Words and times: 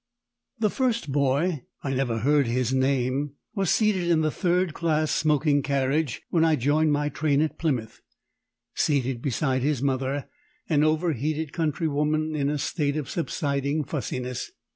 The 0.57 0.71
first 0.71 1.11
boy 1.11 1.61
(I 1.83 1.93
never 1.93 2.17
heard 2.17 2.47
his 2.47 2.73
name) 2.73 3.35
was 3.53 3.69
seated 3.69 4.09
in 4.09 4.21
the 4.21 4.31
third 4.31 4.73
class 4.73 5.11
smoking 5.11 5.61
carriage 5.61 6.23
when 6.31 6.43
I 6.43 6.55
joined 6.55 6.91
my 6.91 7.09
train 7.09 7.39
at 7.39 7.59
Plymouth; 7.59 8.01
seated 8.73 9.21
beside 9.21 9.61
his 9.61 9.83
mother, 9.83 10.27
an 10.67 10.83
over 10.83 11.13
heated 11.13 11.53
countrywoman 11.53 12.35
in 12.35 12.49
a 12.49 12.57
state 12.57 12.97
of 12.97 13.11
subsiding 13.11 13.83
fussiness. 13.83 14.49